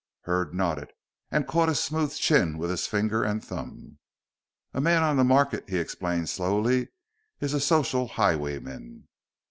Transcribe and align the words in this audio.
Hurd 0.21 0.55
nodded 0.55 0.89
and 1.29 1.45
caught 1.47 1.69
his 1.69 1.79
smooth 1.79 2.15
chin 2.15 2.57
with 2.57 2.71
his 2.71 2.87
finger 2.87 3.23
and 3.23 3.45
thumb. 3.45 3.99
"A 4.73 4.81
man 4.81 5.03
on 5.03 5.15
the 5.15 5.23
market," 5.23 5.69
he 5.69 5.77
explained 5.77 6.27
slowly, 6.27 6.89
"is 7.39 7.53
a 7.53 7.59
social 7.59 8.07
highwayman." 8.07 9.07